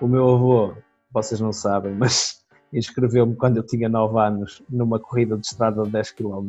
O 0.00 0.08
meu 0.08 0.30
avô, 0.30 0.72
vocês 1.12 1.38
não 1.40 1.52
sabem, 1.52 1.92
mas 1.92 2.40
inscreveu-me 2.72 3.36
quando 3.36 3.58
eu 3.58 3.62
tinha 3.62 3.86
9 3.86 4.18
anos 4.18 4.62
numa 4.70 4.98
corrida 4.98 5.36
de 5.36 5.44
estrada 5.44 5.82
de 5.82 5.90
10 5.90 6.12
km 6.12 6.48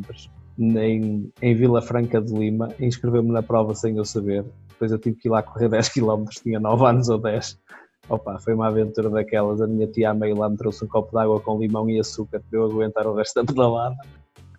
em, 0.58 1.30
em 1.42 1.54
Vila 1.54 1.82
Franca 1.82 2.18
de 2.18 2.32
Lima. 2.32 2.70
Inscreveu-me 2.80 3.30
na 3.30 3.42
prova 3.42 3.74
sem 3.74 3.98
eu 3.98 4.06
saber. 4.06 4.46
Depois 4.68 4.90
eu 4.90 4.98
tive 4.98 5.16
que 5.16 5.28
ir 5.28 5.30
lá 5.30 5.42
correr 5.42 5.68
10 5.68 5.90
km, 5.90 6.24
tinha 6.42 6.58
9 6.58 6.86
anos 6.86 7.10
ou 7.10 7.18
10. 7.18 7.60
Opa, 8.08 8.38
foi 8.38 8.54
uma 8.54 8.68
aventura 8.68 9.10
daquelas. 9.10 9.60
A 9.60 9.66
minha 9.66 9.86
tia 9.86 10.10
a 10.10 10.14
meio 10.14 10.38
lá 10.38 10.48
me 10.48 10.56
trouxe 10.56 10.86
um 10.86 10.88
copo 10.88 11.10
de 11.10 11.22
água 11.22 11.38
com 11.38 11.60
limão 11.60 11.90
e 11.90 12.00
açúcar 12.00 12.42
para 12.48 12.58
eu 12.58 12.64
aguentar 12.64 13.06
o 13.06 13.14
resto 13.14 13.34
da 13.34 13.44
pedalada. 13.52 13.96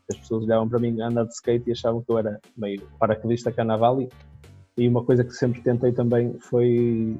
As 0.07 0.17
pessoas 0.17 0.43
olhavam 0.43 0.69
para 0.69 0.77
mim 0.77 1.01
andar 1.01 1.23
de 1.23 1.33
skate 1.33 1.67
e 1.67 1.71
achavam 1.71 2.03
que 2.03 2.11
eu 2.11 2.19
era 2.19 2.39
meio 2.55 2.83
paraquedista 2.99 3.51
canavali. 3.51 4.07
E 4.77 4.87
uma 4.87 5.03
coisa 5.03 5.23
que 5.23 5.31
sempre 5.31 5.61
tentei 5.61 5.91
também 5.91 6.37
foi 6.39 7.17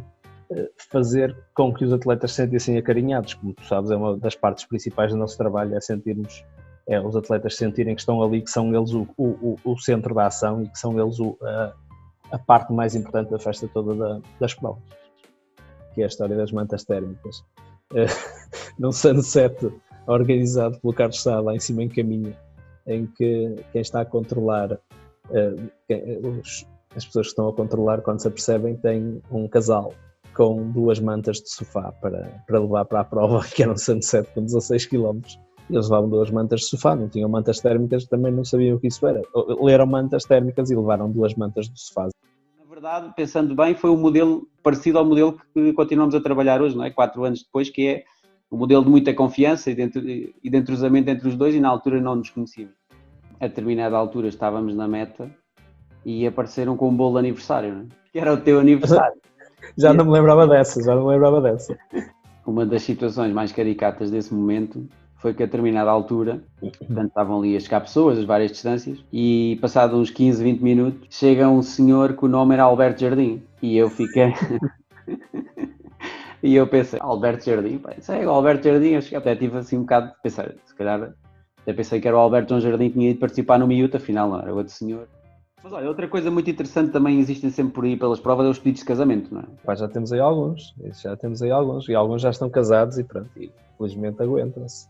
fazer 0.90 1.36
com 1.54 1.74
que 1.74 1.86
os 1.86 1.94
atletas 1.94 2.32
se 2.32 2.38
sentissem 2.38 2.78
acarinhados. 2.78 3.34
Como 3.34 3.54
tu 3.54 3.66
sabes, 3.66 3.92
é 3.92 3.96
uma 3.96 4.18
das 4.18 4.36
partes 4.36 4.66
principais 4.66 5.12
do 5.12 5.18
nosso 5.18 5.38
trabalho, 5.38 5.76
é 5.76 5.82
sentirmos, 5.82 6.44
é 6.88 7.00
os 7.00 7.16
atletas 7.16 7.56
sentirem 7.56 7.96
que 7.96 8.02
estão 8.02 8.22
ali, 8.22 8.42
que 8.42 8.50
são 8.50 8.74
eles 8.74 8.92
o, 8.94 9.08
o, 9.18 9.58
o 9.64 9.78
centro 9.78 10.14
da 10.14 10.28
ação 10.28 10.62
e 10.62 10.70
que 10.70 10.78
são 10.78 11.00
eles 11.00 11.20
o, 11.20 11.38
a, 11.42 11.74
a, 12.32 12.40
parte 12.40 12.74
mais 12.74 12.96
importante 12.96 13.32
da 13.32 13.40
festa 13.40 13.68
toda 13.74 13.96
da, 13.96 14.48
provas, 14.60 14.84
que 15.94 16.02
é 16.02 16.06
a 16.06 16.08
história 16.08 16.36
das 16.36 16.52
mantas 16.52 16.84
térmicas. 16.84 17.44
Eh, 17.94 18.06
num 18.78 18.92
sunset 18.92 19.56
organizado 20.08 20.80
pelo 20.80 20.94
Carlos 20.94 21.22
Sá 21.22 21.40
lá 21.40 21.56
em 21.56 21.60
cima 21.60 21.84
em 21.84 21.90
caminho, 21.90 22.36
em 22.86 23.06
que 23.06 23.56
quem 23.72 23.82
está 23.82 24.02
a 24.02 24.06
controlar, 24.06 24.74
uh, 24.74 26.40
os, 26.40 26.68
as 26.96 27.06
pessoas 27.06 27.28
que 27.28 27.32
estão 27.32 27.48
a 27.48 27.54
controlar, 27.54 28.02
quando 28.02 28.20
se 28.20 28.28
apercebem, 28.28 28.76
têm 28.76 29.22
um 29.32 29.48
casal 29.48 29.94
com 30.36 30.72
duas 30.72 31.00
mantas 31.00 31.38
de 31.38 31.50
sofá 31.50 31.92
para, 31.92 32.44
para 32.48 32.60
levar 32.60 32.86
para 32.86 33.02
a 33.02 33.04
prova, 33.04 33.44
que 33.54 33.64
era 33.64 33.72
um 33.72 33.78
sunset 33.78 34.28
com 34.34 34.44
16 34.44 34.86
km. 34.88 35.20
Eles 35.70 35.90
levavam 35.90 36.10
duas 36.10 36.30
mantas 36.30 36.62
de 36.62 36.68
sofá, 36.68 36.96
não 36.96 37.08
tinham 37.08 37.30
mantas 37.30 37.60
térmicas, 37.60 38.06
também 38.06 38.32
não 38.32 38.44
sabiam 38.44 38.76
o 38.76 38.80
que 38.80 38.88
isso 38.88 39.06
era. 39.08 39.22
Leram 39.62 39.86
mantas 39.86 40.26
térmicas 40.26 40.70
e 40.70 40.76
levaram 40.76 41.10
duas 41.10 41.34
mantas 41.36 41.70
de 41.70 41.80
sofá. 41.80 42.10
Na 42.60 42.66
verdade, 42.70 43.14
pensando 43.16 43.56
bem, 43.56 43.74
foi 43.74 43.90
um 43.90 43.98
modelo 43.98 44.48
parecido 44.62 44.98
ao 44.98 45.06
modelo 45.06 45.40
que 45.54 45.72
continuamos 45.74 46.14
a 46.16 46.20
trabalhar 46.20 46.62
hoje, 46.62 46.76
não 46.76 46.84
é? 46.84 46.90
Quatro 46.90 47.24
anos 47.24 47.44
depois, 47.44 47.70
que 47.70 47.88
é 47.88 48.04
o 48.52 48.58
modelo 48.58 48.84
de 48.84 48.90
muita 48.90 49.14
confiança 49.14 49.72
e 49.72 49.76
de 49.76 50.58
entrosamento 50.58 51.10
entre 51.10 51.28
os 51.28 51.36
dois 51.36 51.56
e 51.56 51.60
na 51.60 51.70
altura 51.70 52.02
não 52.02 52.16
nos 52.18 52.30
conhecíamos. 52.30 52.76
A 53.40 53.48
determinada 53.48 53.98
altura 53.98 54.28
estávamos 54.28 54.76
na 54.76 54.88
meta 54.88 55.32
e 56.06 56.28
apareceram 56.28 56.76
com 56.76 56.90
um 56.90 56.96
bolo 56.96 57.14
de 57.14 57.20
aniversário, 57.20 57.74
não 57.74 57.82
é? 57.82 57.86
que 58.12 58.20
era 58.20 58.32
o 58.32 58.38
teu 58.38 58.60
aniversário. 58.60 59.20
Já 59.78 59.94
não 59.94 60.06
me 60.06 60.12
lembrava 60.12 60.48
dessa, 60.48 60.84
já 60.84 60.96
não 60.96 61.06
me 61.06 61.12
lembrava 61.12 61.42
dessa. 61.42 61.78
Uma 62.46 62.66
das 62.66 62.84
situações 62.84 63.34
mais 63.34 63.52
caricatas 63.52 64.12
desse 64.12 64.34
momento 64.34 64.88
foi 65.16 65.34
que 65.34 65.42
a 65.42 65.46
determinada 65.46 65.90
altura, 65.90 66.44
portanto 66.60 67.08
estavam 67.08 67.40
ali 67.40 67.56
a 67.56 67.60
chegar 67.60 67.80
pessoas 67.82 68.18
das 68.18 68.26
várias 68.26 68.52
distâncias 68.52 69.00
e 69.12 69.58
passado 69.62 69.96
uns 69.96 70.10
15, 70.10 70.44
20 70.44 70.60
minutos, 70.62 71.08
chega 71.10 71.48
um 71.48 71.62
senhor 71.62 72.14
que 72.14 72.26
o 72.26 72.28
nome 72.28 72.54
era 72.54 72.64
Alberto 72.64 73.02
Jardim 73.02 73.42
e 73.62 73.78
eu 73.78 73.90
fiquei... 73.90 74.34
E 76.46 76.56
eu 76.56 76.68
pensei, 76.68 77.00
Alberto 77.02 77.46
Jardim, 77.46 77.78
pá, 77.78 77.94
isso 77.98 78.12
é 78.12 78.22
Alberto 78.26 78.68
Jardim, 78.68 78.90
eu 78.90 79.02
cheguei, 79.02 79.18
até 79.18 79.34
tive 79.34 79.58
assim 79.58 79.78
um 79.78 79.84
bocado 79.84 80.08
de 80.08 80.22
pensar, 80.22 80.54
se 80.66 80.76
calhar 80.76 81.14
até 81.62 81.72
pensei 81.72 82.02
que 82.02 82.08
era 82.08 82.18
o 82.18 82.20
Alberto 82.20 82.50
João 82.50 82.60
Jardim 82.60 82.90
que 82.90 82.96
tinha 82.96 83.12
ido 83.12 83.20
participar 83.22 83.58
no 83.58 83.66
Miúta, 83.66 83.96
afinal 83.96 84.30
não, 84.30 84.42
era 84.42 84.54
outro 84.54 84.74
senhor. 84.74 85.08
Mas 85.64 85.72
olha, 85.72 85.88
outra 85.88 86.10
coisa 86.10 86.30
muito 86.30 86.50
interessante 86.50 86.92
também 86.92 87.20
existem 87.20 87.50
sempre 87.50 87.74
por 87.74 87.86
aí 87.86 87.96
pelas 87.96 88.20
provas 88.20 88.46
é 88.46 88.50
os 88.50 88.60
pedidos 88.60 88.82
de 88.82 88.86
casamento, 88.86 89.34
não 89.34 89.42
é? 89.42 89.46
Pá, 89.64 89.74
já 89.74 89.88
temos 89.88 90.12
aí 90.12 90.20
alguns, 90.20 90.76
já 91.02 91.16
temos 91.16 91.42
aí 91.42 91.52
alguns, 91.52 91.88
e 91.88 91.96
alguns 91.96 92.22
já 92.22 92.32
estão 92.32 92.50
casados 92.50 92.98
e 92.98 93.04
pronto, 93.04 93.30
e 93.38 93.50
felizmente 93.78 94.22
aguentam-se. 94.22 94.90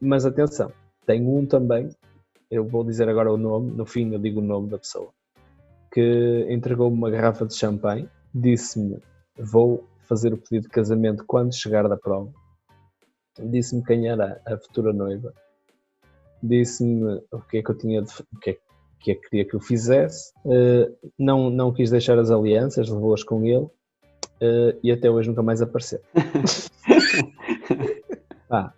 Mas 0.00 0.24
atenção, 0.24 0.72
tem 1.04 1.26
um 1.26 1.44
também, 1.44 1.90
eu 2.50 2.64
vou 2.64 2.82
dizer 2.84 3.06
agora 3.06 3.30
o 3.30 3.36
nome, 3.36 3.70
no 3.72 3.84
fim 3.84 4.10
eu 4.12 4.18
digo 4.18 4.40
o 4.40 4.44
nome 4.44 4.70
da 4.70 4.78
pessoa, 4.78 5.10
que 5.92 6.46
entregou-me 6.48 6.96
uma 6.96 7.10
garrafa 7.10 7.44
de 7.44 7.54
champanhe, 7.54 8.08
disse-me, 8.34 8.98
vou 9.38 9.86
fazer 10.08 10.32
o 10.32 10.38
pedido 10.38 10.62
de 10.62 10.68
casamento 10.70 11.22
quando 11.26 11.54
chegar 11.54 11.86
da 11.86 11.98
prova. 11.98 12.32
Disse-me 13.38 13.84
quem 13.84 14.08
era 14.08 14.40
a 14.46 14.56
futura 14.56 14.92
noiva. 14.92 15.32
Disse-me 16.42 17.20
o 17.30 17.40
que 17.40 17.58
é 17.58 17.62
que 17.62 17.70
eu 17.70 17.76
tinha 17.76 18.02
de, 18.02 18.10
o 18.32 18.38
que 18.40 18.50
é 18.50 18.52
que, 18.54 18.60
é 19.06 19.14
que 19.14 19.28
queria 19.28 19.44
que 19.44 19.54
eu 19.54 19.60
fizesse. 19.60 20.32
Uh, 20.44 20.94
não, 21.18 21.50
não 21.50 21.72
quis 21.72 21.90
deixar 21.90 22.18
as 22.18 22.30
alianças, 22.30 22.88
levou-as 22.88 23.22
com 23.22 23.44
ele. 23.44 23.68
Uh, 24.40 24.78
e 24.82 24.92
até 24.92 25.10
hoje 25.10 25.28
nunca 25.28 25.42
mais 25.42 25.60
apareceu. 25.60 26.00
ah, 28.50 28.72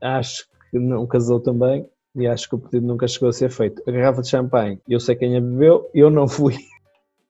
acho 0.00 0.46
que 0.70 0.78
não 0.78 1.06
casou 1.06 1.40
também 1.40 1.86
e 2.14 2.26
acho 2.26 2.48
que 2.48 2.54
o 2.54 2.58
pedido 2.58 2.86
nunca 2.86 3.08
chegou 3.08 3.28
a 3.28 3.32
ser 3.32 3.50
feito. 3.50 3.82
A 3.86 3.90
garrafa 3.90 4.22
de 4.22 4.28
champanhe, 4.28 4.80
eu 4.88 5.00
sei 5.00 5.16
quem 5.16 5.36
a 5.36 5.40
bebeu, 5.40 5.90
eu 5.92 6.10
não 6.10 6.28
fui. 6.28 6.54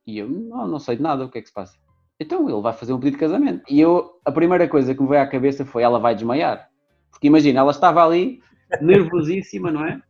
E 0.07 0.19
eu 0.19 0.29
não, 0.29 0.67
não 0.67 0.79
sei 0.79 0.97
de 0.97 1.03
nada 1.03 1.25
o 1.25 1.31
que 1.31 1.39
é 1.39 1.41
que 1.41 1.49
se 1.49 1.55
passa. 1.55 1.79
Então 2.21 2.49
ele 2.49 2.61
vai 2.61 2.73
fazer 2.73 2.93
um 2.93 2.99
pedido 2.99 3.15
de 3.15 3.21
casamento. 3.21 3.63
E 3.69 3.81
eu, 3.81 4.19
a 4.25 4.31
primeira 4.31 4.69
coisa 4.69 4.95
que 4.95 5.03
me 5.03 5.09
veio 5.09 5.23
à 5.23 5.27
cabeça 5.27 5.65
foi 5.65 5.83
ela 5.83 5.99
vai 5.99 6.15
desmaiar. 6.15 6.69
Porque 7.11 7.27
imagina, 7.27 7.61
ela 7.61 7.71
estava 7.71 8.05
ali, 8.05 8.41
nervosíssima, 8.81 9.71
não 9.71 9.85
é? 9.85 10.01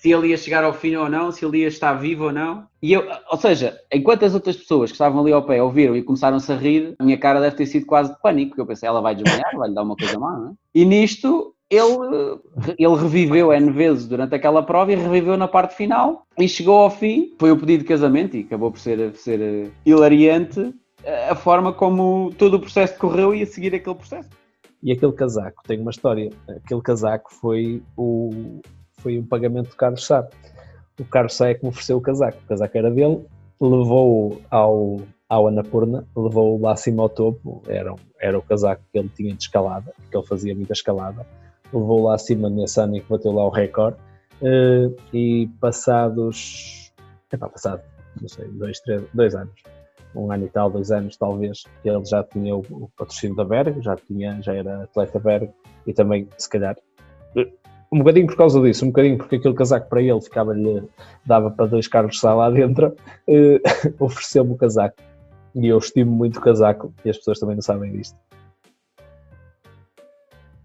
Se 0.00 0.10
ele 0.10 0.28
ia 0.28 0.36
chegar 0.38 0.64
ao 0.64 0.72
fim 0.72 0.96
ou 0.96 1.10
não, 1.10 1.30
se 1.30 1.44
ele 1.44 1.58
ia 1.58 1.68
estar 1.68 1.92
vivo 1.92 2.24
ou 2.24 2.32
não. 2.32 2.64
E 2.82 2.94
eu, 2.94 3.06
ou 3.30 3.36
seja, 3.36 3.78
enquanto 3.92 4.24
as 4.24 4.32
outras 4.32 4.56
pessoas 4.56 4.90
que 4.90 4.94
estavam 4.94 5.20
ali 5.20 5.30
ao 5.30 5.44
pé 5.44 5.62
ouviram 5.62 5.94
e 5.94 6.02
começaram-se 6.02 6.50
a 6.50 6.56
rir, 6.56 6.94
a 6.98 7.04
minha 7.04 7.18
cara 7.18 7.38
deve 7.38 7.54
ter 7.54 7.66
sido 7.66 7.84
quase 7.84 8.10
de 8.10 8.18
pânico, 8.22 8.50
porque 8.50 8.62
eu 8.62 8.66
pensei, 8.66 8.88
ela 8.88 9.02
vai 9.02 9.14
desmaiar, 9.14 9.54
vai 9.54 9.68
lhe 9.68 9.74
dar 9.74 9.82
uma 9.82 9.94
coisa 9.94 10.18
má, 10.18 10.38
não 10.38 10.48
é? 10.48 10.52
E 10.74 10.86
nisto, 10.86 11.54
ele, 11.68 12.40
ele 12.78 12.96
reviveu 12.96 13.52
N 13.52 13.70
vezes 13.72 14.08
durante 14.08 14.34
aquela 14.34 14.62
prova 14.62 14.90
e 14.90 14.96
reviveu 14.96 15.36
na 15.36 15.46
parte 15.46 15.74
final 15.74 16.26
e 16.38 16.48
chegou 16.48 16.78
ao 16.78 16.90
fim, 16.90 17.34
foi 17.38 17.52
o 17.52 17.58
pedido 17.58 17.82
de 17.82 17.88
casamento 17.88 18.38
e 18.38 18.40
acabou 18.40 18.70
por 18.70 18.80
ser, 18.80 19.14
ser 19.16 19.38
eh, 19.38 19.70
hilariante 19.84 20.74
a 21.28 21.34
forma 21.34 21.74
como 21.74 22.32
todo 22.38 22.54
o 22.54 22.60
processo 22.60 22.94
decorreu 22.94 23.34
e 23.34 23.42
a 23.42 23.46
seguir 23.46 23.74
aquele 23.74 23.96
processo. 23.96 24.30
E 24.82 24.92
aquele 24.92 25.12
casaco, 25.12 25.62
tem 25.66 25.78
uma 25.78 25.90
história. 25.90 26.30
Aquele 26.48 26.80
casaco 26.80 27.32
foi 27.34 27.82
o 27.96 28.60
foi 29.00 29.18
um 29.18 29.24
pagamento 29.24 29.70
do 29.70 29.76
Carlos 29.76 30.06
Sá. 30.06 30.26
O 30.98 31.04
Carlos 31.04 31.34
Sá 31.34 31.48
é 31.48 31.54
que 31.54 31.62
me 31.62 31.70
ofereceu 31.70 31.96
o 31.96 32.00
casaco. 32.00 32.38
O 32.44 32.48
casaco 32.48 32.76
era 32.76 32.90
dele, 32.90 33.24
levou-o 33.60 34.40
ao, 34.50 35.00
ao 35.28 35.48
Anapurna, 35.48 36.06
levou-o 36.16 36.60
lá 36.60 36.72
acima 36.72 37.02
ao 37.02 37.08
topo, 37.08 37.62
era, 37.66 37.94
era 38.20 38.38
o 38.38 38.42
casaco 38.42 38.82
que 38.92 38.98
ele 38.98 39.08
tinha 39.08 39.34
de 39.34 39.42
escalada, 39.42 39.92
porque 39.96 40.16
ele 40.16 40.26
fazia 40.26 40.54
muita 40.54 40.72
escalada. 40.72 41.26
Levou-o 41.72 42.04
lá 42.04 42.14
acima 42.14 42.50
nesse 42.50 42.80
ano 42.80 42.96
e 42.96 43.00
que 43.00 43.08
bateu 43.08 43.32
lá 43.32 43.44
o 43.44 43.50
recorde. 43.50 43.96
Uh, 44.42 44.96
e 45.12 45.48
passados, 45.60 46.90
epá, 47.30 47.46
passado, 47.46 47.82
não 48.18 48.26
sei, 48.28 48.48
dois, 48.48 48.80
três, 48.80 49.02
dois 49.12 49.34
anos, 49.34 49.52
um 50.14 50.32
ano 50.32 50.46
e 50.46 50.48
tal, 50.48 50.70
dois 50.70 50.90
anos 50.90 51.16
talvez, 51.16 51.64
ele 51.84 52.04
já 52.06 52.24
tinha 52.24 52.56
o 52.56 52.90
patrocínio 52.96 53.36
da 53.36 53.44
Berg, 53.44 53.82
já, 53.82 53.96
tinha, 53.96 54.40
já 54.40 54.54
era 54.54 54.84
atleta 54.84 55.18
Berg 55.18 55.50
e 55.86 55.92
também, 55.92 56.26
se 56.38 56.48
calhar, 56.48 56.74
um 57.92 57.98
bocadinho 57.98 58.26
por 58.26 58.36
causa 58.36 58.60
disso, 58.60 58.84
um 58.84 58.88
bocadinho 58.88 59.18
porque 59.18 59.36
aquele 59.36 59.54
casaco 59.54 59.88
para 59.88 60.00
ele 60.00 60.20
ficava-lhe, 60.20 60.82
dava 61.26 61.50
para 61.50 61.66
dois 61.66 61.88
carros 61.88 62.16
de 62.16 62.24
lá 62.24 62.48
dentro, 62.50 62.94
eh, 63.28 63.60
ofereceu-me 63.98 64.52
o 64.52 64.56
casaco. 64.56 64.96
E 65.54 65.66
eu 65.66 65.78
estimo 65.78 66.12
muito 66.12 66.38
o 66.38 66.40
casaco 66.40 66.94
e 67.04 67.10
as 67.10 67.18
pessoas 67.18 67.40
também 67.40 67.56
não 67.56 67.62
sabem 67.62 67.90
disto. 67.90 68.16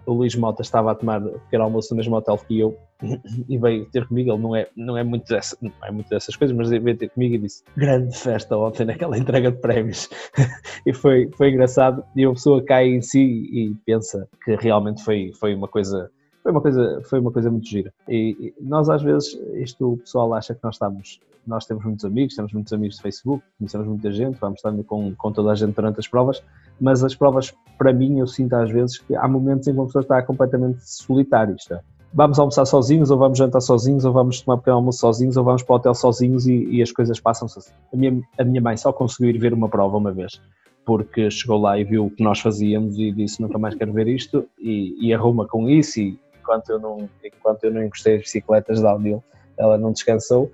O 0.05 0.13
Luís 0.13 0.35
Mota 0.35 0.61
estava 0.61 0.91
a 0.91 0.95
tomar 0.95 1.19
pequeno 1.19 1.63
almoço 1.63 1.91
no 1.91 1.97
mesmo 1.97 2.15
hotel 2.15 2.37
que 2.37 2.59
eu 2.59 2.77
e 3.49 3.57
veio 3.57 3.89
ter 3.89 4.07
comigo, 4.07 4.31
ele 4.31 4.41
não 4.43 4.55
é, 4.55 4.67
não 4.75 4.95
é, 4.95 5.03
muito, 5.03 5.27
dessa, 5.27 5.57
não 5.59 5.71
é 5.83 5.89
muito 5.89 6.07
dessas 6.07 6.35
coisas, 6.35 6.55
mas 6.55 6.69
veio 6.69 6.95
ter 6.95 7.09
comigo 7.09 7.33
e 7.33 7.37
disse 7.39 7.63
grande 7.75 8.15
festa 8.15 8.55
ontem 8.55 8.85
naquela 8.85 9.17
entrega 9.17 9.51
de 9.51 9.57
prémios. 9.59 10.07
E 10.85 10.93
foi, 10.93 11.31
foi 11.35 11.49
engraçado. 11.49 12.03
E 12.15 12.23
a 12.23 12.29
pessoa 12.29 12.63
cai 12.63 12.85
em 12.89 13.01
si 13.01 13.19
e 13.19 13.75
pensa 13.87 14.27
que 14.43 14.55
realmente 14.55 15.03
foi, 15.03 15.31
foi 15.33 15.55
uma 15.55 15.67
coisa 15.67 16.11
foi 16.45 16.51
uma 16.51 16.61
coisa 16.61 17.01
foi 17.05 17.19
uma 17.19 17.31
coisa 17.31 17.49
muito 17.49 17.67
gira 17.67 17.91
e, 18.07 18.53
e 18.59 18.63
nós 18.63 18.87
às 18.87 19.01
vezes 19.01 19.33
isto 19.55 19.93
o 19.93 19.97
pessoal 19.97 20.31
acha 20.35 20.53
que 20.53 20.63
nós 20.63 20.75
estamos 20.75 21.19
nós 21.47 21.65
temos 21.65 21.83
muitos 21.83 22.03
amigos, 22.05 22.35
temos 22.35 22.51
muitos 22.53 22.73
amigos 22.73 22.95
de 22.95 23.01
Facebook, 23.01 23.43
conhecemos 23.57 23.87
muita 23.87 24.11
gente, 24.11 24.37
vamos 24.39 24.57
estando 24.57 24.83
com, 24.83 25.13
com 25.15 25.31
toda 25.31 25.51
a 25.51 25.55
gente 25.55 25.75
durante 25.75 25.99
as 25.99 26.07
provas, 26.07 26.43
mas 26.79 27.03
as 27.03 27.13
provas, 27.13 27.53
para 27.77 27.93
mim, 27.93 28.19
eu 28.19 28.27
sinto 28.27 28.53
às 28.53 28.71
vezes 28.71 28.97
que 28.97 29.15
há 29.15 29.27
momentos 29.27 29.67
em 29.67 29.71
que 29.71 29.77
uma 29.77 29.85
pessoa 29.85 30.01
está 30.01 30.21
completamente 30.23 30.79
solitária. 30.81 31.53
Está. 31.53 31.81
Vamos 32.11 32.39
almoçar 32.39 32.65
sozinhos, 32.65 33.11
ou 33.11 33.17
vamos 33.17 33.37
jantar 33.37 33.61
sozinhos, 33.61 34.05
ou 34.05 34.13
vamos 34.13 34.41
tomar 34.41 34.57
pequeno 34.57 34.77
almoço 34.77 34.99
sozinhos, 34.99 35.37
ou 35.37 35.43
vamos 35.43 35.61
para 35.61 35.73
o 35.73 35.75
hotel 35.75 35.93
sozinhos 35.93 36.47
e, 36.47 36.65
e 36.65 36.81
as 36.81 36.91
coisas 36.91 37.19
passam-se 37.19 37.59
assim. 37.59 37.73
A 37.93 37.95
minha, 37.95 38.21
a 38.39 38.43
minha 38.43 38.61
mãe 38.61 38.75
só 38.75 38.91
conseguiu 38.91 39.29
ir 39.29 39.37
ver 39.37 39.53
uma 39.53 39.69
prova 39.69 39.97
uma 39.97 40.11
vez, 40.11 40.41
porque 40.85 41.29
chegou 41.29 41.59
lá 41.59 41.77
e 41.77 41.83
viu 41.83 42.05
o 42.05 42.09
que 42.09 42.23
nós 42.23 42.39
fazíamos 42.39 42.97
e 42.97 43.11
disse 43.11 43.41
nunca 43.41 43.59
mais 43.59 43.75
quero 43.75 43.91
ver 43.91 44.07
isto 44.07 44.45
e, 44.57 44.95
e 44.99 45.13
arruma 45.13 45.45
com 45.45 45.69
isso 45.69 45.99
e 45.99 46.17
enquanto 46.45 46.69
eu 46.69 46.79
não, 46.79 47.09
enquanto 47.23 47.63
eu 47.63 47.73
não 47.73 47.83
encostei 47.83 48.17
as 48.17 48.21
bicicletas 48.21 48.77
de 48.77 48.83
downhill, 48.83 49.23
ela 49.57 49.77
não 49.77 49.91
descansou 49.91 50.51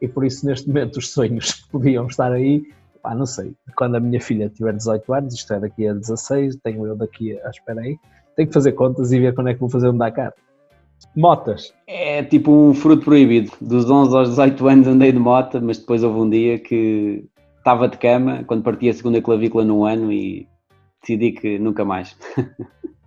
e 0.00 0.08
por 0.08 0.24
isso 0.24 0.44
neste 0.44 0.66
momento 0.66 0.96
os 0.96 1.12
sonhos 1.12 1.52
podiam 1.70 2.06
estar 2.06 2.32
aí 2.32 2.64
pá, 3.02 3.14
não 3.14 3.26
sei, 3.26 3.54
quando 3.76 3.96
a 3.96 4.00
minha 4.00 4.20
filha 4.20 4.48
tiver 4.48 4.72
18 4.74 5.12
anos, 5.12 5.34
isto 5.34 5.52
é 5.52 5.60
daqui 5.60 5.86
a 5.86 5.92
16, 5.92 6.56
tenho 6.62 6.86
eu 6.86 6.96
daqui 6.96 7.38
a, 7.40 7.50
espera 7.50 7.80
aí, 7.80 7.98
tenho 8.36 8.48
que 8.48 8.54
fazer 8.54 8.72
contas 8.72 9.12
e 9.12 9.18
ver 9.18 9.34
quando 9.34 9.48
é 9.48 9.54
que 9.54 9.60
vou 9.60 9.68
fazer 9.68 9.88
um 9.88 9.96
Dakar. 9.96 10.32
Motas. 11.16 11.74
É 11.86 12.22
tipo 12.22 12.52
um 12.52 12.72
fruto 12.72 13.04
proibido. 13.04 13.50
Dos 13.60 13.90
11 13.90 14.16
aos 14.16 14.28
18 14.30 14.68
anos 14.68 14.86
andei 14.86 15.10
de 15.10 15.18
moto, 15.18 15.60
mas 15.60 15.78
depois 15.78 16.04
houve 16.04 16.20
um 16.20 16.30
dia 16.30 16.60
que 16.60 17.24
estava 17.58 17.88
de 17.88 17.98
cama, 17.98 18.44
quando 18.44 18.62
parti 18.62 18.88
a 18.88 18.94
segunda 18.94 19.20
clavícula 19.20 19.64
num 19.64 19.84
ano 19.84 20.12
e 20.12 20.46
decidi 21.00 21.32
que 21.32 21.58
nunca 21.58 21.84
mais. 21.84 22.16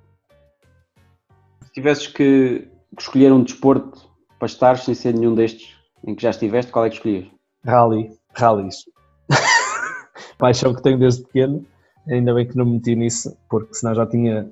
Se 1.76 1.82
tivesses 1.82 2.08
que 2.08 2.70
escolher 2.98 3.34
um 3.34 3.44
desporto 3.44 4.10
para 4.40 4.46
estar 4.46 4.78
sem 4.78 4.96
ser 4.96 5.14
nenhum 5.14 5.36
destes 5.36 5.76
em 6.08 6.16
que 6.16 6.22
já 6.22 6.30
estiveste, 6.30 6.72
qual 6.72 6.86
é 6.86 6.90
que 6.90 6.96
escolhias? 6.96 7.26
Rally, 7.66 8.12
rallies. 8.34 8.86
Paixão 10.40 10.74
que 10.74 10.82
tenho 10.82 10.98
desde 10.98 11.24
pequeno, 11.24 11.66
ainda 12.08 12.34
bem 12.34 12.48
que 12.48 12.56
não 12.56 12.64
me 12.64 12.76
meti 12.76 12.96
nisso, 12.96 13.38
porque 13.50 13.74
senão 13.74 13.94
já 13.94 14.08
tinha 14.08 14.50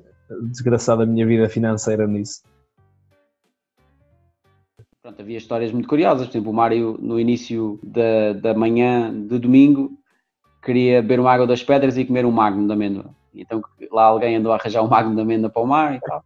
desgraçado 0.49 1.03
a 1.03 1.05
minha 1.05 1.25
vida 1.25 1.47
financeira 1.47 2.05
nisso. 2.05 2.43
Pronto, 5.01 5.21
havia 5.21 5.37
histórias 5.37 5.71
muito 5.71 5.87
curiosas, 5.87 6.27
por 6.27 6.33
exemplo, 6.33 6.51
o 6.51 6.53
Mário 6.53 6.97
no 6.99 7.17
início 7.17 7.79
da, 7.81 8.33
da 8.33 8.53
manhã 8.53 9.13
de 9.13 9.39
domingo 9.39 9.97
queria 10.61 11.01
beber 11.01 11.21
uma 11.21 11.31
água 11.31 11.47
das 11.47 11.63
pedras 11.63 11.97
e 11.97 12.03
comer 12.03 12.25
um 12.25 12.31
magno 12.31 12.67
da 12.67 12.73
amêndoa. 12.73 13.15
Então 13.33 13.63
lá 13.93 14.03
alguém 14.03 14.35
andou 14.35 14.51
a 14.51 14.55
arranjar 14.55 14.83
um 14.83 14.89
magno 14.89 15.15
da 15.15 15.21
amêndoa 15.21 15.49
para 15.49 15.61
o 15.61 15.65
mar 15.65 15.95
e 15.95 16.01
tal. 16.01 16.21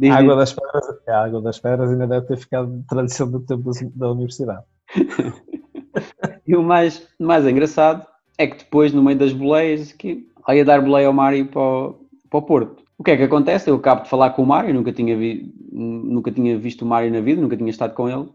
Diz, 0.00 0.10
a 0.10 0.18
água 0.18 0.36
das 0.36 0.52
pedras, 0.52 1.08
a 1.08 1.24
água 1.24 1.42
das 1.42 1.58
pedras 1.58 1.90
ainda 1.90 2.06
deve 2.06 2.26
ter 2.26 2.36
ficado 2.36 2.70
de 2.70 2.86
tradição 2.86 3.30
do 3.30 3.40
tempo 3.40 3.70
da 3.96 4.12
universidade. 4.12 4.64
e 6.46 6.54
o 6.54 6.62
mais, 6.62 7.08
mais 7.18 7.44
engraçado 7.46 8.06
é 8.38 8.46
que 8.46 8.58
depois, 8.58 8.92
no 8.92 9.02
meio 9.02 9.18
das 9.18 9.32
boleias, 9.32 9.92
que 9.92 10.28
ia 10.48 10.64
dar 10.64 10.80
boleia 10.80 11.08
ao 11.08 11.12
Mário 11.12 11.46
para 11.46 11.60
o, 11.60 12.06
para 12.30 12.38
o 12.38 12.42
Porto. 12.42 12.82
O 12.96 13.02
que 13.02 13.10
é 13.10 13.16
que 13.16 13.24
acontece? 13.24 13.68
Eu 13.68 13.76
acabo 13.76 14.02
de 14.02 14.08
falar 14.08 14.30
com 14.30 14.42
o 14.42 14.46
Mário, 14.46 14.72
nunca 14.72 14.92
tinha, 14.92 15.16
vi, 15.16 15.52
nunca 15.72 16.30
tinha 16.30 16.56
visto 16.56 16.82
o 16.82 16.86
Mário 16.86 17.12
na 17.12 17.20
vida, 17.20 17.42
nunca 17.42 17.56
tinha 17.56 17.70
estado 17.70 17.94
com 17.94 18.08
ele. 18.08 18.28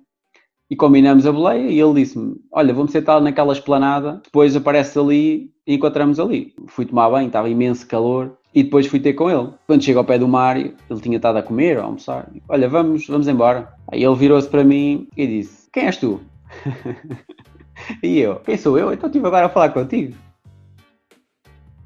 E 0.70 0.76
combinamos 0.76 1.26
a 1.26 1.32
boleia 1.32 1.70
e 1.70 1.80
ele 1.80 1.94
disse-me: 1.94 2.36
Olha, 2.52 2.74
vamos 2.74 2.92
sentar 2.92 3.22
naquela 3.22 3.54
esplanada, 3.54 4.22
depois 4.24 4.56
aparece 4.56 4.98
ali 4.98 5.52
e 5.66 5.76
encontramos 5.76 6.20
ali. 6.20 6.54
Fui 6.68 6.86
tomar 6.86 7.10
banho, 7.10 7.28
estava 7.28 7.50
imenso 7.50 7.88
calor 7.88 8.38
e 8.54 8.64
depois 8.64 8.88
fui 8.88 9.00
ter 9.00 9.14
com 9.14 9.30
ele. 9.30 9.50
Quando 9.66 9.84
chego 9.84 10.00
ao 10.00 10.06
pé 10.06 10.20
do 10.20 10.28
Mário, 10.28 10.76
ele 10.90 11.00
tinha 11.00 11.18
estado 11.18 11.38
a 11.38 11.44
comer, 11.44 11.78
a 11.78 11.84
almoçar. 11.84 12.30
Olha, 12.48 12.70
vamos, 12.70 13.08
vamos 13.08 13.28
embora. 13.28 13.74
Aí 13.92 14.04
ele 14.04 14.16
virou-se 14.16 14.48
para 14.48 14.64
mim 14.64 15.08
e 15.18 15.26
disse: 15.26 15.70
Quem 15.72 15.86
és 15.86 15.98
tu? 15.98 16.22
e 18.04 18.20
eu: 18.20 18.36
Quem 18.38 18.58
sou 18.58 18.78
eu? 18.78 18.94
Então 18.94 19.08
estive 19.08 19.26
agora 19.26 19.48
a 19.48 19.50
falar 19.50 19.70
contigo. 19.70 20.16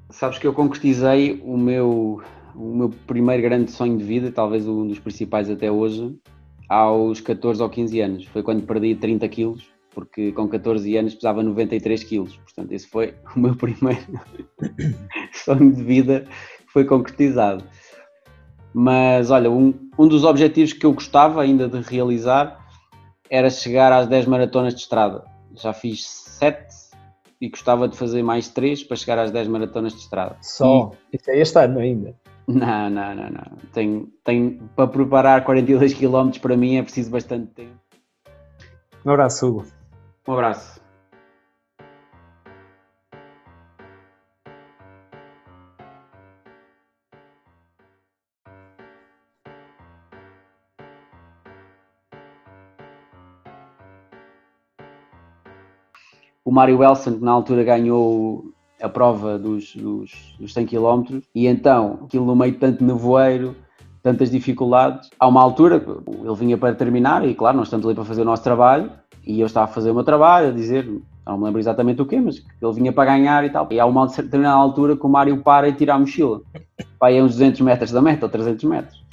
Sabes 0.09 0.39
que 0.39 0.47
eu 0.47 0.53
concretizei 0.53 1.41
o 1.45 1.57
meu, 1.57 2.21
o 2.55 2.75
meu 2.75 2.89
primeiro 3.05 3.43
grande 3.43 3.71
sonho 3.71 3.97
de 3.97 4.03
vida, 4.03 4.31
talvez 4.31 4.67
um 4.67 4.87
dos 4.87 4.99
principais 4.99 5.49
até 5.49 5.71
hoje, 5.71 6.15
aos 6.67 7.21
14 7.21 7.61
ou 7.61 7.69
15 7.69 8.01
anos. 8.01 8.25
Foi 8.25 8.41
quando 8.41 8.65
perdi 8.65 8.95
30 8.95 9.27
quilos 9.27 9.77
porque 9.97 10.31
com 10.31 10.47
14 10.47 10.95
anos 10.95 11.15
pesava 11.15 11.41
93 11.41 12.03
quilos. 12.03 12.35
Portanto, 12.37 12.71
esse 12.71 12.87
foi 12.87 13.15
o 13.35 13.39
meu 13.39 13.55
primeiro 13.55 14.05
sonho 15.33 15.73
de 15.73 15.83
vida 15.83 16.27
foi 16.67 16.85
concretizado. 16.85 17.63
Mas 18.73 19.31
olha, 19.31 19.49
um, 19.49 19.73
um 19.97 20.07
dos 20.07 20.23
objetivos 20.23 20.73
que 20.73 20.85
eu 20.85 20.93
gostava 20.93 21.41
ainda 21.41 21.67
de 21.67 21.81
realizar 21.81 22.65
era 23.29 23.49
chegar 23.49 23.91
às 23.91 24.07
10 24.07 24.25
maratonas 24.25 24.73
de 24.73 24.81
estrada. 24.81 25.23
Já 25.55 25.73
fiz 25.73 26.07
7 26.07 26.67
e 27.41 27.49
gostava 27.49 27.87
de 27.87 27.97
fazer 27.97 28.23
mais 28.23 28.49
3 28.49 28.83
para 28.83 28.97
chegar 28.97 29.19
às 29.19 29.31
10 29.31 29.47
maratonas 29.47 29.93
de 29.93 29.99
estrada. 29.99 30.37
Só? 30.41 30.91
E... 31.11 31.17
Isso 31.17 31.31
é 31.31 31.39
este 31.39 31.59
ano 31.59 31.79
ainda? 31.79 32.15
Não, 32.47 32.89
não, 32.89 33.15
não, 33.15 33.29
não. 33.29 33.57
Tenho, 33.73 34.07
tenho, 34.23 34.59
para 34.75 34.87
preparar 34.87 35.43
42 35.43 35.93
km 35.93 36.39
para 36.41 36.55
mim 36.55 36.77
é 36.77 36.83
preciso 36.83 37.11
bastante 37.11 37.47
tempo. 37.47 37.75
Um 39.05 39.11
abraço, 39.11 39.47
Hugo. 39.47 39.65
Um 40.27 40.33
abraço. 40.33 40.79
O 56.47 56.51
Mário 56.51 56.79
Wilson, 56.79 57.15
que 57.15 57.25
na 57.25 57.33
altura 57.33 57.61
ganhou 57.61 58.53
a 58.81 58.87
prova 58.87 59.37
dos, 59.37 59.75
dos, 59.75 60.33
dos 60.39 60.53
100 60.53 60.65
km, 60.67 61.19
e 61.35 61.45
então, 61.45 61.99
aquilo 62.05 62.25
no 62.25 62.37
meio 62.37 62.53
de 62.53 62.57
tanto 62.57 62.81
nevoeiro, 62.85 63.53
tantas 64.01 64.31
dificuldades, 64.31 65.09
há 65.19 65.27
uma 65.27 65.41
altura, 65.41 65.85
ele 66.07 66.35
vinha 66.35 66.57
para 66.57 66.73
terminar, 66.73 67.27
e 67.27 67.35
claro, 67.35 67.57
nós 67.57 67.67
estamos 67.67 67.85
ali 67.85 67.93
para 67.93 68.05
fazer 68.05 68.21
o 68.21 68.23
nosso 68.23 68.43
trabalho, 68.43 68.89
e 69.25 69.41
eu 69.41 69.45
estava 69.45 69.65
a 69.65 69.67
fazer 69.67 69.91
o 69.91 69.93
meu 69.93 70.05
trabalho, 70.05 70.47
a 70.47 70.51
dizer, 70.51 70.89
não 71.25 71.37
me 71.37 71.43
lembro 71.43 71.59
exatamente 71.59 72.01
o 72.01 72.05
quê, 72.05 72.21
mas 72.21 72.37
ele 72.61 72.73
vinha 72.73 72.93
para 72.93 73.11
ganhar 73.11 73.43
e 73.43 73.49
tal. 73.49 73.67
E 73.69 73.77
há 73.77 73.85
uma 73.85 74.07
determinada 74.07 74.55
altura 74.55 74.95
que 74.95 75.05
o 75.05 75.09
Mário 75.09 75.43
para 75.43 75.67
e 75.67 75.73
tira 75.73 75.95
a 75.95 75.99
mochila. 75.99 76.39
Vai 76.97 77.19
a 77.19 77.23
uns 77.25 77.31
200 77.31 77.59
metros 77.59 77.91
da 77.91 78.01
meta, 78.01 78.25
ou 78.25 78.31
300 78.31 78.63
metros. 78.63 79.03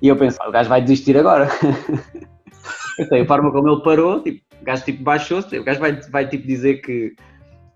E 0.00 0.06
eu 0.06 0.14
penso, 0.14 0.38
o 0.46 0.52
gajo 0.52 0.68
vai 0.68 0.80
desistir 0.80 1.18
agora. 1.18 1.48
sei, 3.08 3.22
a 3.22 3.26
forma 3.26 3.50
como 3.50 3.68
ele 3.68 3.82
parou, 3.82 4.22
tipo, 4.22 4.45
o 4.60 4.64
gajo 4.64 4.84
tipo 4.84 5.02
baixou-se, 5.02 5.58
o 5.58 5.64
gajo 5.64 5.80
vai, 5.80 5.92
vai 6.10 6.28
tipo 6.28 6.46
dizer 6.46 6.80
que, 6.80 7.14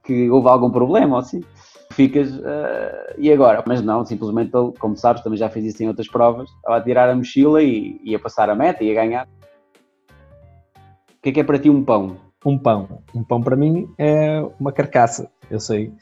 que 0.04 0.30
houve 0.30 0.48
algum 0.48 0.70
problema 0.70 1.16
ou 1.16 1.20
assim. 1.20 1.42
Ficas, 1.92 2.30
uh, 2.30 3.14
e 3.18 3.32
agora? 3.32 3.64
Mas 3.66 3.82
não, 3.82 4.04
simplesmente 4.04 4.56
ele, 4.56 4.72
como 4.78 4.96
sabes, 4.96 5.22
também 5.22 5.38
já 5.38 5.50
fez 5.50 5.64
isso 5.66 5.82
em 5.82 5.88
outras 5.88 6.08
provas, 6.08 6.48
estava 6.48 6.76
a 6.76 6.80
tirar 6.80 7.10
a 7.10 7.14
mochila 7.14 7.62
e 7.62 8.00
ia 8.04 8.18
passar 8.18 8.48
a 8.48 8.54
meta, 8.54 8.84
ia 8.84 8.94
ganhar. 8.94 9.26
O 9.26 11.22
que 11.22 11.30
é 11.30 11.32
que 11.32 11.40
é 11.40 11.44
para 11.44 11.58
ti 11.58 11.68
um 11.68 11.84
pão? 11.84 12.16
Um 12.46 12.56
pão. 12.56 13.02
Um 13.14 13.24
pão 13.24 13.42
para 13.42 13.56
mim 13.56 13.92
é 13.98 14.40
uma 14.58 14.72
carcaça, 14.72 15.28
eu 15.50 15.58
sei. 15.58 15.92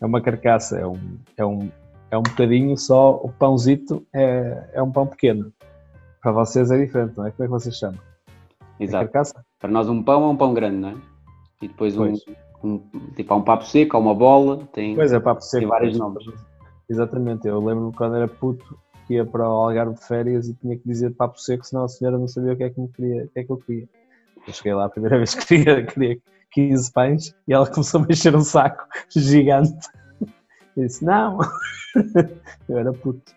É 0.00 0.06
uma 0.06 0.20
carcaça, 0.20 0.78
é 0.78 0.86
um, 0.86 1.18
é 1.36 1.44
um, 1.44 1.70
é 2.10 2.16
um 2.16 2.22
bocadinho 2.22 2.76
só, 2.78 3.16
o 3.16 3.28
pãozito 3.30 4.06
é, 4.12 4.70
é 4.74 4.82
um 4.82 4.90
pão 4.90 5.06
pequeno. 5.06 5.52
Para 6.22 6.32
vocês 6.32 6.70
é 6.70 6.78
diferente, 6.78 7.16
não 7.16 7.26
é? 7.26 7.30
Como 7.32 7.44
é 7.44 7.46
que 7.46 7.52
vocês 7.52 7.76
chamam? 7.76 7.98
É 8.78 8.84
Exato. 8.84 9.04
É 9.04 9.08
carcaça? 9.08 9.44
Para 9.62 9.70
nós 9.70 9.88
um 9.88 10.02
pão 10.02 10.24
é 10.24 10.26
um 10.26 10.36
pão 10.36 10.52
grande, 10.52 10.76
não 10.78 10.88
é? 10.88 10.96
E 11.62 11.68
depois 11.68 11.96
um, 11.96 12.12
um, 12.64 12.78
tipo 13.14 13.32
há 13.32 13.36
um 13.36 13.42
papo 13.42 13.64
seco, 13.64 13.96
há 13.96 14.00
uma 14.00 14.12
bola, 14.12 14.66
tem, 14.72 14.96
pois 14.96 15.12
é, 15.12 15.20
papo 15.20 15.40
seco, 15.40 15.60
tem 15.60 15.68
vários 15.68 15.96
nomes. 15.96 16.24
Exatamente, 16.90 17.46
eu 17.46 17.64
lembro-me 17.64 17.92
quando 17.92 18.16
era 18.16 18.26
puto 18.26 18.76
que 19.06 19.14
ia 19.14 19.24
para 19.24 19.48
o 19.48 19.52
Algarve 19.52 19.94
de 19.94 20.04
férias 20.04 20.48
e 20.48 20.54
tinha 20.54 20.76
que 20.76 20.82
dizer 20.84 21.14
papo 21.14 21.40
seco, 21.40 21.64
senão 21.64 21.84
a 21.84 21.88
senhora 21.88 22.18
não 22.18 22.26
sabia 22.26 22.54
o 22.54 22.56
que 22.56 22.64
é 22.64 22.70
que, 22.70 22.80
me 22.80 22.88
queria, 22.88 23.24
o 23.24 23.28
que, 23.28 23.38
é 23.38 23.44
que 23.44 23.52
eu 23.52 23.56
queria. 23.56 23.88
Eu 24.48 24.52
cheguei 24.52 24.74
lá 24.74 24.86
a 24.86 24.90
primeira 24.90 25.16
vez 25.22 25.32
que 25.32 25.46
queria, 25.46 25.86
queria 25.86 26.18
15 26.50 26.92
pães 26.92 27.36
e 27.46 27.52
ela 27.52 27.70
começou 27.70 28.02
a 28.02 28.06
mexer 28.06 28.34
um 28.34 28.42
saco 28.42 28.84
gigante. 29.14 29.88
Eu 30.76 30.86
disse, 30.86 31.04
não! 31.04 31.38
Eu 32.68 32.78
era 32.78 32.92
puto. 32.92 33.32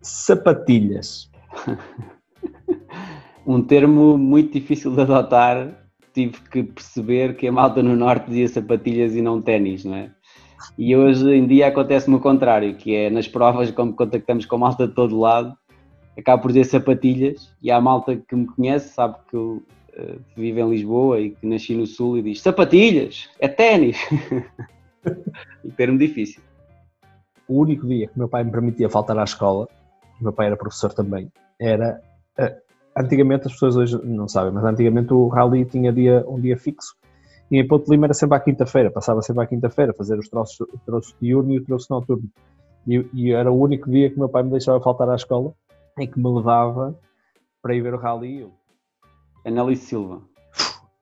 Sapatilhas. 0.00 1.30
Um 3.46 3.62
termo 3.62 4.16
muito 4.16 4.52
difícil 4.52 4.94
de 4.94 5.02
adotar. 5.02 5.84
Tive 6.12 6.40
que 6.50 6.62
perceber 6.62 7.36
que 7.36 7.46
a 7.48 7.52
malta 7.52 7.82
no 7.82 7.96
Norte 7.96 8.28
dizia 8.28 8.48
sapatilhas 8.48 9.14
e 9.14 9.20
não 9.20 9.42
ténis, 9.42 9.84
não 9.84 9.96
é? 9.96 10.10
E 10.78 10.96
hoje 10.96 11.28
em 11.28 11.46
dia 11.46 11.68
acontece-me 11.68 12.16
o 12.16 12.20
contrário, 12.20 12.74
que 12.76 12.94
é 12.94 13.10
nas 13.10 13.28
provas, 13.28 13.70
como 13.70 13.92
contactamos 13.92 14.46
com 14.46 14.56
a 14.56 14.60
malta 14.60 14.88
de 14.88 14.94
todo 14.94 15.18
lado, 15.18 15.54
acabo 16.18 16.42
por 16.42 16.52
dizer 16.52 16.64
sapatilhas 16.64 17.52
e 17.62 17.70
há 17.70 17.80
malta 17.80 18.16
que 18.16 18.34
me 18.34 18.46
conhece, 18.46 18.94
sabe 18.94 19.16
que 19.28 19.36
eu 19.36 19.62
uh, 19.98 20.20
vivo 20.36 20.60
em 20.60 20.70
Lisboa 20.70 21.20
e 21.20 21.30
que 21.30 21.46
nasci 21.46 21.74
no 21.74 21.86
Sul 21.86 22.18
e 22.18 22.22
diz 22.22 22.40
sapatilhas, 22.40 23.28
é 23.40 23.48
ténis. 23.48 23.98
um 25.64 25.70
termo 25.76 25.98
difícil. 25.98 26.42
O 27.46 27.60
único 27.60 27.86
dia 27.86 28.08
que 28.08 28.18
meu 28.18 28.28
pai 28.28 28.42
me 28.42 28.50
permitia 28.50 28.88
faltar 28.88 29.18
à 29.18 29.24
escola, 29.24 29.68
meu 30.20 30.32
pai 30.32 30.46
era 30.46 30.56
professor 30.56 30.94
também, 30.94 31.30
era. 31.60 32.00
Uh, 32.38 32.63
antigamente 32.96 33.46
as 33.46 33.52
pessoas 33.52 33.76
hoje 33.76 34.00
não 34.04 34.28
sabem, 34.28 34.52
mas 34.52 34.64
antigamente 34.64 35.12
o 35.12 35.28
rally 35.28 35.64
tinha 35.64 35.92
dia, 35.92 36.24
um 36.26 36.40
dia 36.40 36.56
fixo 36.56 36.96
e 37.50 37.58
em 37.58 37.66
Ponte 37.66 37.90
Lima 37.90 38.06
era 38.06 38.14
sempre 38.14 38.36
à 38.36 38.40
quinta-feira, 38.40 38.90
passava 38.90 39.22
sempre 39.22 39.44
à 39.44 39.46
quinta-feira, 39.46 39.92
fazer 39.92 40.18
os 40.18 40.28
troços, 40.28 40.60
o 40.60 40.78
troço 40.84 41.14
diurno 41.20 41.52
e 41.52 41.58
o 41.58 41.64
troço 41.64 41.86
noturno. 41.90 42.28
E, 42.86 43.06
e, 43.12 43.32
era 43.32 43.50
o 43.50 43.58
único 43.58 43.90
dia 43.90 44.10
que 44.10 44.18
meu 44.18 44.28
pai 44.28 44.42
me 44.42 44.50
deixava 44.50 44.80
faltar 44.80 45.08
à 45.08 45.14
escola 45.14 45.54
em 45.98 46.06
que 46.06 46.18
me 46.18 46.28
levava 46.28 46.98
para 47.62 47.74
ir 47.74 47.82
ver 47.82 47.94
o 47.94 47.98
rally. 47.98 48.48
Annalise 49.44 49.86
Silva. 49.86 50.22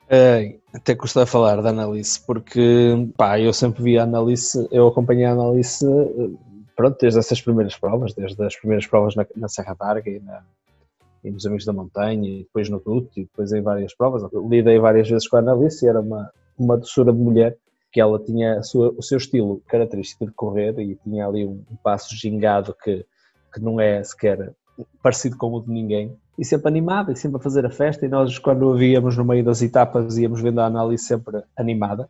É, 0.09 0.59
até 0.75 0.95
custa 0.95 1.25
falar 1.25 1.63
da 1.63 1.71
Annalise, 1.71 2.21
porque 2.27 3.09
pá, 3.17 3.41
eu 3.41 3.53
sempre 3.53 3.83
vi 3.83 3.99
a 3.99 4.03
Annalise, 4.03 4.69
eu 4.71 4.89
acompanhei 4.89 5.25
a 5.25 5.33
Annalise 5.33 5.87
pronto, 6.77 6.99
desde 7.01 7.19
essas 7.19 7.41
primeiras 7.41 7.77
provas, 7.79 8.13
desde 8.15 8.43
as 8.45 8.57
primeiras 8.57 8.87
provas 8.87 9.15
na, 9.15 9.25
na 9.37 9.49
Serra 9.49 9.75
d'Arga 9.75 10.11
e, 10.11 10.21
na, 10.21 10.43
e 11.25 11.31
nos 11.31 11.47
Amigos 11.47 11.65
da 11.65 11.73
Montanha, 11.73 12.29
e 12.29 12.39
depois 12.43 12.69
no 12.69 12.81
Tuto, 12.81 13.11
e 13.17 13.23
depois 13.23 13.53
em 13.53 13.63
várias 13.63 13.95
provas. 13.95 14.23
Lidei 14.49 14.79
várias 14.79 15.09
vezes 15.09 15.29
com 15.29 15.37
a 15.37 15.41
Annalise 15.41 15.87
era 15.87 16.01
uma, 16.01 16.31
uma 16.59 16.77
doçura 16.77 17.13
de 17.13 17.19
mulher, 17.19 17.57
que 17.93 18.01
ela 18.01 18.19
tinha 18.19 18.63
sua, 18.63 18.93
o 18.97 19.03
seu 19.03 19.19
estilo 19.19 19.63
característico 19.69 20.27
de 20.27 20.33
correr 20.33 20.79
e 20.81 20.97
tinha 20.97 21.27
ali 21.27 21.45
um, 21.45 21.63
passo 21.83 22.17
gingado 22.17 22.75
que, 22.83 23.05
que 23.53 23.61
não 23.61 23.79
é 23.79 24.03
sequer 24.03 24.53
parecido 25.03 25.37
com 25.37 25.53
o 25.53 25.61
de 25.61 25.71
ninguém. 25.71 26.17
E 26.39 26.45
sempre 26.45 26.69
animada 26.69 27.13
e 27.13 27.17
sempre 27.17 27.37
a 27.37 27.41
fazer 27.41 27.67
a 27.67 27.71
festa. 27.71 28.07
E 28.07 28.09
nós, 28.09 28.39
quando 28.39 28.73
a 28.73 28.77
víamos 28.77 29.17
no 29.17 29.25
meio 29.25 29.45
das 29.45 29.61
etapas, 29.61 30.17
íamos 30.17 30.41
vendo 30.41 30.61
a 30.61 30.67
análise 30.67 31.05
sempre 31.05 31.43
animada. 31.57 32.09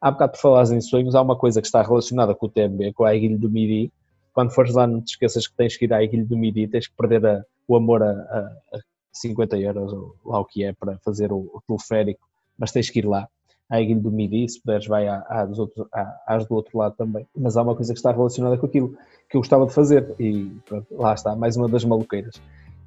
Há 0.00 0.10
bocado 0.10 0.32
por 0.32 0.38
falar 0.38 0.62
em 0.72 0.80
sonhos, 0.80 1.14
há 1.14 1.22
uma 1.22 1.36
coisa 1.36 1.60
que 1.60 1.66
está 1.66 1.82
relacionada 1.82 2.34
com 2.34 2.46
o 2.46 2.48
TMB, 2.48 2.92
com 2.94 3.04
a 3.04 3.10
Aguilha 3.10 3.36
do 3.36 3.50
Midi. 3.50 3.92
Quando 4.32 4.50
fores 4.50 4.74
lá, 4.74 4.86
não 4.86 5.00
te 5.00 5.10
esqueças 5.10 5.46
que 5.46 5.54
tens 5.56 5.76
que 5.76 5.84
ir 5.84 5.92
à 5.92 5.98
Aguilha 5.98 6.24
do 6.24 6.36
Midi, 6.36 6.66
tens 6.66 6.86
que 6.86 6.96
perder 6.96 7.26
a, 7.26 7.44
o 7.66 7.76
amor 7.76 8.02
a, 8.02 8.10
a, 8.10 8.38
a 8.76 8.80
50 9.12 9.58
euros, 9.58 9.92
ou 9.92 10.16
lá 10.24 10.40
o 10.40 10.44
que 10.44 10.64
é, 10.64 10.72
para 10.72 10.98
fazer 10.98 11.32
o, 11.32 11.38
o 11.38 11.62
teleférico, 11.66 12.26
mas 12.58 12.72
tens 12.72 12.90
que 12.90 13.00
ir 13.00 13.06
lá 13.06 13.28
à 13.70 13.80
Ilha 13.80 13.98
do 13.98 14.10
Midi, 14.10 14.48
se 14.48 14.60
puderes 14.60 14.86
vai 14.86 15.08
às, 15.08 15.58
outros, 15.58 15.86
às 16.26 16.46
do 16.46 16.54
outro 16.54 16.78
lado 16.78 16.94
também. 16.96 17.26
Mas 17.36 17.56
há 17.56 17.62
uma 17.62 17.74
coisa 17.74 17.92
que 17.92 17.98
está 17.98 18.12
relacionada 18.12 18.58
com 18.58 18.66
aquilo 18.66 18.96
que 19.28 19.36
eu 19.36 19.40
gostava 19.40 19.66
de 19.66 19.72
fazer 19.72 20.14
e 20.18 20.50
pronto, 20.66 20.86
lá 20.90 21.14
está, 21.14 21.34
mais 21.34 21.56
uma 21.56 21.68
das 21.68 21.84
maluqueiras, 21.84 22.40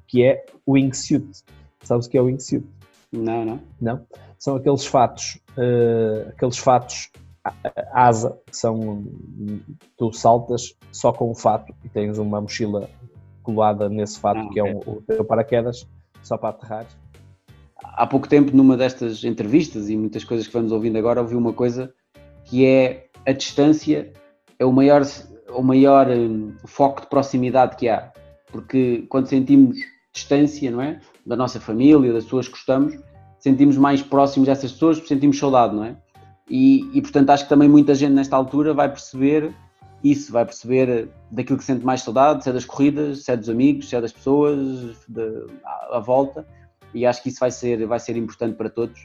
que 0.06 0.22
é 0.22 0.44
o 0.64 0.74
wingsuit. 0.74 1.44
Sabes 1.82 2.06
o 2.06 2.10
que 2.10 2.16
é 2.16 2.22
o 2.22 2.26
wingsuit? 2.26 2.64
Não, 3.10 3.44
não. 3.44 3.60
Não? 3.80 4.06
São 4.38 4.56
aqueles 4.56 4.86
fatos, 4.86 5.40
uh, 5.56 6.28
aqueles 6.28 6.58
fatos 6.58 7.10
asa, 7.92 8.38
que 8.46 8.56
são, 8.56 9.04
tu 9.96 10.12
saltas 10.12 10.74
só 10.92 11.12
com 11.12 11.30
o 11.30 11.34
fato 11.34 11.74
e 11.84 11.88
tens 11.88 12.18
uma 12.18 12.40
mochila 12.40 12.88
colada 13.54 13.88
nesse 13.88 14.18
fato 14.18 14.40
ah, 14.40 14.48
que 14.52 14.60
okay. 14.60 14.72
é 14.72 14.74
o, 14.74 14.78
o 14.78 15.02
teu 15.02 15.24
paraquedas, 15.24 15.88
só 16.22 16.36
para 16.36 16.50
aterrar 16.50 16.86
há 17.82 18.06
pouco 18.06 18.28
tempo, 18.28 18.54
numa 18.56 18.76
destas 18.76 19.24
entrevistas 19.24 19.88
e 19.88 19.96
muitas 19.96 20.24
coisas 20.24 20.46
que 20.46 20.52
vamos 20.52 20.72
ouvindo 20.72 20.98
agora, 20.98 21.20
ouvi 21.20 21.34
uma 21.34 21.52
coisa 21.52 21.92
que 22.44 22.64
é 22.64 23.06
a 23.26 23.32
distância 23.32 24.12
é 24.58 24.64
o 24.64 24.72
maior, 24.72 25.02
o 25.50 25.62
maior 25.62 26.08
um, 26.08 26.54
foco 26.64 27.02
de 27.02 27.08
proximidade 27.08 27.76
que 27.76 27.88
há. 27.88 28.12
Porque 28.50 29.04
quando 29.08 29.26
sentimos 29.26 29.76
distância, 30.12 30.70
não 30.70 30.80
é? 30.80 31.00
Da 31.26 31.36
nossa 31.36 31.60
família, 31.60 32.12
das 32.12 32.24
pessoas 32.24 32.46
que 32.46 32.52
gostamos, 32.52 32.96
sentimos 33.38 33.76
mais 33.76 34.00
próximos 34.00 34.46
dessas 34.46 34.72
pessoas, 34.72 34.98
sentimos 35.06 35.38
saudade, 35.38 35.74
não 35.74 35.84
é? 35.84 35.96
E, 36.48 36.88
e 36.96 37.02
portanto 37.02 37.30
acho 37.30 37.44
que 37.44 37.48
também 37.48 37.68
muita 37.68 37.94
gente 37.94 38.12
nesta 38.12 38.36
altura 38.36 38.72
vai 38.72 38.88
perceber 38.88 39.52
isso, 40.02 40.32
vai 40.32 40.44
perceber 40.44 41.08
daquilo 41.30 41.58
que 41.58 41.64
sente 41.64 41.84
mais 41.84 42.02
saudade, 42.02 42.44
se 42.44 42.50
é 42.50 42.52
das 42.52 42.64
corridas, 42.64 43.24
se 43.24 43.32
é 43.32 43.36
dos 43.36 43.48
amigos, 43.48 43.88
se 43.88 43.96
é 43.96 44.00
das 44.00 44.12
pessoas, 44.12 44.96
de, 45.08 45.46
à, 45.64 45.96
à 45.96 46.00
volta 46.00 46.46
e 46.94 47.04
acho 47.04 47.22
que 47.22 47.28
isso 47.28 47.40
vai 47.40 47.50
ser, 47.50 47.86
vai 47.86 48.00
ser 48.00 48.16
importante 48.16 48.56
para 48.56 48.70
todos. 48.70 49.04